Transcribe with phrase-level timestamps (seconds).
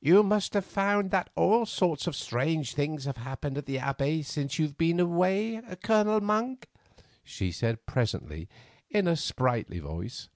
[0.00, 4.22] "You must have found that all sorts of strange things have happened at the Abbey
[4.22, 6.66] since you have been away, Colonel Monk,"
[7.22, 8.48] she said presently
[8.88, 10.30] in a sprightly voice.